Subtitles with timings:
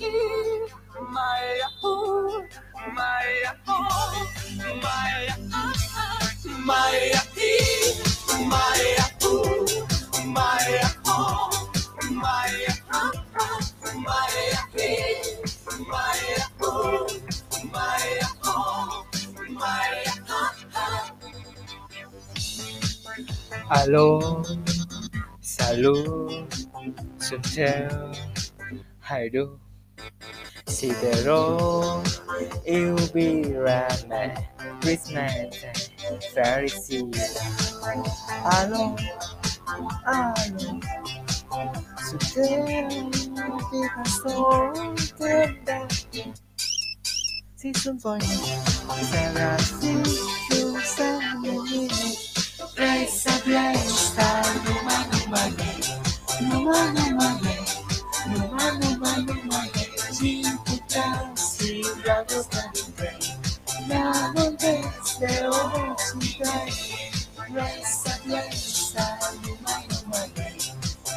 [0.00, 2.44] Maya, oh,
[2.96, 4.26] Maya, oh,
[4.82, 5.36] Maya,
[6.64, 7.20] Maya,
[8.48, 9.66] Maya, oh,
[10.26, 11.50] Maya, oh,
[12.10, 12.72] Maya,
[14.00, 14.60] Maya,
[15.88, 17.06] Maya, oh,
[17.72, 19.06] Maya, oh,
[19.50, 20.12] Maya.
[23.70, 24.42] Alo,
[25.40, 26.48] salut,
[27.20, 28.12] xin chào,
[30.72, 32.02] See the road,
[32.64, 34.32] it will be ramen,
[34.80, 35.66] Christmas,
[36.32, 37.10] fairy sea.
[37.84, 38.96] I hello.
[42.08, 42.88] Today,
[43.70, 45.92] because so dead.
[47.56, 49.92] See some funny, Sarah, see
[50.56, 50.80] you,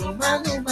[0.00, 0.69] humano, humano.